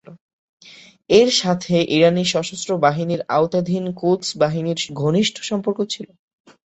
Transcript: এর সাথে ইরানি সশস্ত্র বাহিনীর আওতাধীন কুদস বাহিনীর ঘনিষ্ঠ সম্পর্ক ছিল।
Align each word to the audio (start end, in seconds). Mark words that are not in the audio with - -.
এর 1.09 1.29
সাথে 1.41 1.75
ইরানি 1.95 2.23
সশস্ত্র 2.33 2.71
বাহিনীর 2.85 3.21
আওতাধীন 3.31 3.85
কুদস 3.99 4.29
বাহিনীর 4.41 4.79
ঘনিষ্ঠ 4.99 5.35
সম্পর্ক 5.49 5.79
ছিল। 5.93 6.07